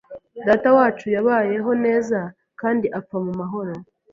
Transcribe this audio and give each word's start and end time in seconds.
Datawacu 0.47 1.05
yabayeho 1.15 1.71
neza 1.85 2.19
kandi 2.61 2.87
apfa 2.99 3.17
mu 3.25 3.31
mahoro. 3.39 3.73